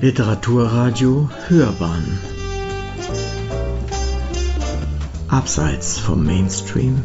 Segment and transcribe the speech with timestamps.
[0.00, 2.20] Literaturradio Hörbahn
[5.26, 7.02] Abseits vom Mainstream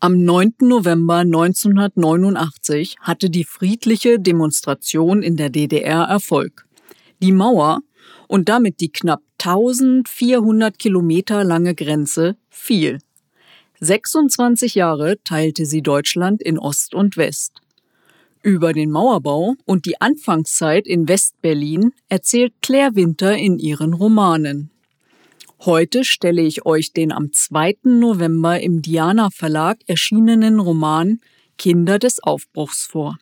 [0.00, 0.54] Am 9.
[0.60, 6.66] November 1989 hatte die friedliche Demonstration in der DDR Erfolg.
[7.22, 7.80] Die Mauer
[8.26, 13.00] und damit die knapp 1400 Kilometer lange Grenze fiel.
[13.80, 17.60] 26 Jahre teilte sie Deutschland in Ost und West.
[18.44, 24.70] Über den Mauerbau und die Anfangszeit in West-Berlin erzählt Claire Winter in ihren Romanen.
[25.60, 27.76] Heute stelle ich euch den am 2.
[27.84, 31.20] November im Diana Verlag erschienenen Roman
[31.56, 33.16] Kinder des Aufbruchs vor.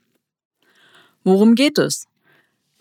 [1.22, 2.08] Worum geht es?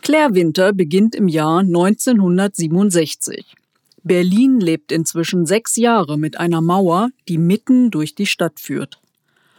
[0.02, 3.54] Claire Winter beginnt im Jahr 1967.
[4.02, 9.00] Berlin lebt inzwischen sechs Jahre mit einer Mauer, die mitten durch die Stadt führt.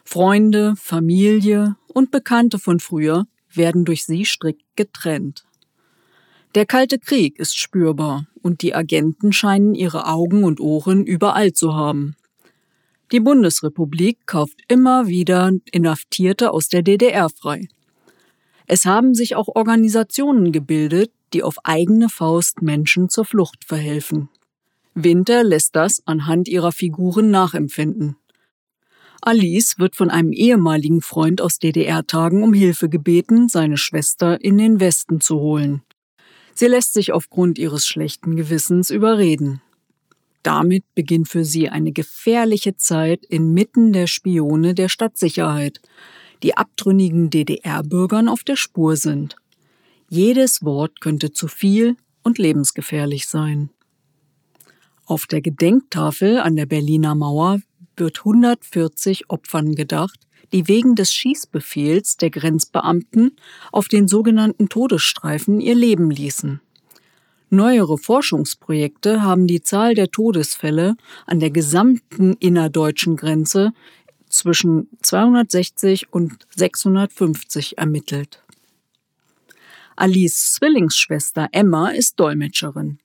[0.05, 5.44] Freunde, Familie und Bekannte von früher werden durch sie strikt getrennt.
[6.54, 11.74] Der Kalte Krieg ist spürbar und die Agenten scheinen ihre Augen und Ohren überall zu
[11.74, 12.14] haben.
[13.10, 17.68] Die Bundesrepublik kauft immer wieder Inhaftierte aus der DDR frei.
[18.66, 24.28] Es haben sich auch Organisationen gebildet, die auf eigene Faust Menschen zur Flucht verhelfen.
[24.94, 28.16] Winter lässt das anhand ihrer Figuren nachempfinden.
[29.25, 34.81] Alice wird von einem ehemaligen Freund aus DDR-Tagen um Hilfe gebeten, seine Schwester in den
[34.81, 35.83] Westen zu holen.
[36.55, 39.62] Sie lässt sich aufgrund ihres schlechten Gewissens überreden.
[40.43, 45.81] Damit beginnt für sie eine gefährliche Zeit inmitten der Spione der Stadtsicherheit,
[46.43, 49.37] die abtrünnigen DDR-Bürgern auf der Spur sind.
[50.11, 53.70] Jedes Wort könnte zu viel und lebensgefährlich sein.
[55.06, 57.61] Auf der Gedenktafel an der Berliner Mauer
[57.96, 60.20] wird 140 Opfern gedacht,
[60.52, 63.36] die wegen des Schießbefehls der Grenzbeamten
[63.72, 66.60] auf den sogenannten Todesstreifen ihr Leben ließen.
[67.50, 73.72] Neuere Forschungsprojekte haben die Zahl der Todesfälle an der gesamten innerdeutschen Grenze
[74.31, 78.42] zwischen 260 und 650 ermittelt.
[79.97, 82.98] Alice Zwillingsschwester Emma ist Dolmetscherin.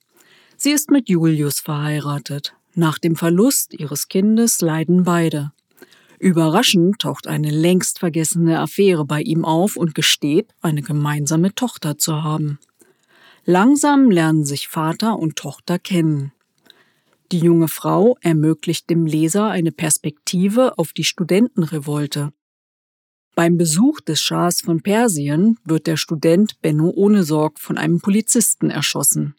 [0.56, 2.54] Sie ist mit Julius verheiratet.
[2.74, 5.52] Nach dem Verlust ihres Kindes leiden beide.
[6.18, 12.22] Überraschend taucht eine längst vergessene Affäre bei ihm auf und gesteht, eine gemeinsame Tochter zu
[12.24, 12.58] haben.
[13.44, 16.32] Langsam lernen sich Vater und Tochter kennen.
[17.30, 22.32] Die junge Frau ermöglicht dem Leser eine Perspektive auf die Studentenrevolte.
[23.34, 29.36] Beim Besuch des Schahs von Persien wird der Student Benno Ohnesorg von einem Polizisten erschossen.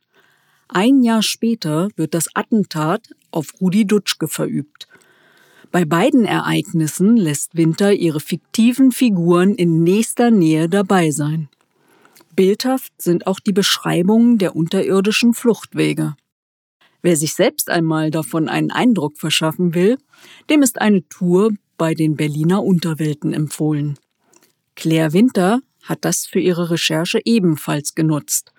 [0.71, 4.87] Ein Jahr später wird das Attentat auf Rudi Dutschke verübt.
[5.71, 11.49] Bei beiden Ereignissen lässt Winter ihre fiktiven Figuren in nächster Nähe dabei sein.
[12.35, 16.15] Bildhaft sind auch die Beschreibungen der unterirdischen Fluchtwege.
[17.01, 19.97] Wer sich selbst einmal davon einen Eindruck verschaffen will,
[20.51, 23.97] dem ist eine Tour bei den Berliner Unterwelten empfohlen.
[24.75, 28.53] Claire Winter hat das für ihre Recherche ebenfalls genutzt.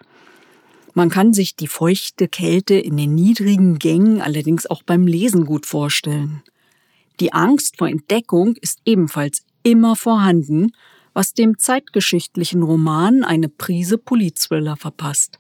[0.95, 5.67] Man kann sich die feuchte Kälte in den niedrigen Gängen allerdings auch beim Lesen gut
[5.67, 6.43] vorstellen.
[7.21, 10.73] Die Angst vor Entdeckung ist ebenfalls immer vorhanden,
[11.13, 15.39] was dem zeitgeschichtlichen Roman eine Prise Polizthriller verpasst.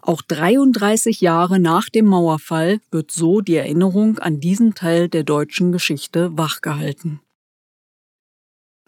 [0.00, 5.70] Auch 33 Jahre nach dem Mauerfall wird so die Erinnerung an diesen Teil der deutschen
[5.70, 7.20] Geschichte wachgehalten.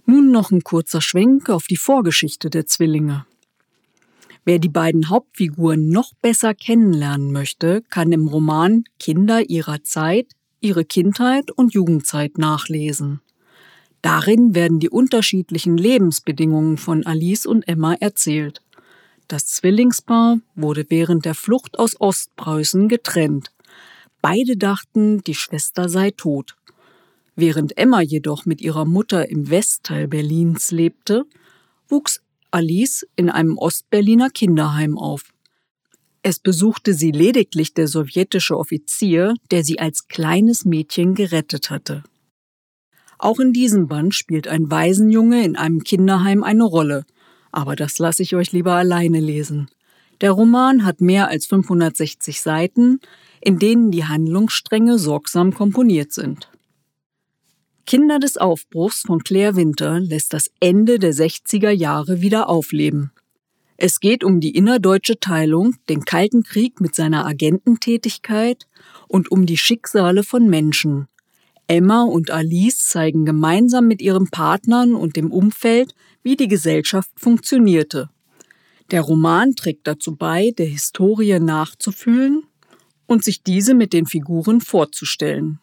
[0.06, 3.26] Nun noch ein kurzer Schwenk auf die Vorgeschichte der Zwillinge.
[4.44, 10.84] Wer die beiden Hauptfiguren noch besser kennenlernen möchte, kann im Roman Kinder ihrer Zeit ihre
[10.84, 13.20] Kindheit und Jugendzeit nachlesen.
[14.02, 18.60] Darin werden die unterschiedlichen Lebensbedingungen von Alice und Emma erzählt.
[19.28, 23.50] Das Zwillingspaar wurde während der Flucht aus Ostpreußen getrennt.
[24.20, 26.56] Beide dachten, die Schwester sei tot.
[27.36, 31.24] Während Emma jedoch mit ihrer Mutter im Westteil Berlins lebte,
[31.88, 32.20] wuchs
[32.54, 35.34] Alice in einem Ostberliner Kinderheim auf.
[36.22, 42.04] Es besuchte sie lediglich der sowjetische Offizier, der sie als kleines Mädchen gerettet hatte.
[43.18, 47.04] Auch in diesem Band spielt ein Waisenjunge in einem Kinderheim eine Rolle,
[47.50, 49.68] aber das lasse ich euch lieber alleine lesen.
[50.20, 53.00] Der Roman hat mehr als 560 Seiten,
[53.40, 56.48] in denen die Handlungsstränge sorgsam komponiert sind.
[57.86, 63.12] Kinder des Aufbruchs von Claire Winter lässt das Ende der 60er Jahre wieder aufleben.
[63.76, 68.66] Es geht um die innerdeutsche Teilung, den Kalten Krieg mit seiner Agententätigkeit
[69.06, 71.08] und um die Schicksale von Menschen.
[71.66, 78.08] Emma und Alice zeigen gemeinsam mit ihren Partnern und dem Umfeld, wie die Gesellschaft funktionierte.
[78.90, 82.44] Der Roman trägt dazu bei, der Historie nachzufühlen
[83.06, 85.60] und sich diese mit den Figuren vorzustellen.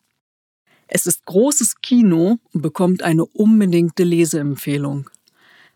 [0.93, 5.09] Es ist großes Kino und bekommt eine unbedingte Leseempfehlung.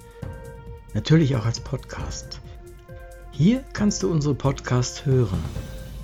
[0.93, 2.39] Natürlich auch als Podcast.
[3.31, 5.43] Hier kannst du unsere Podcasts hören.